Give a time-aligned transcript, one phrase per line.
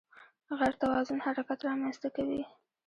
[0.59, 2.41] غیر توازن حرکت رامنځته کوي.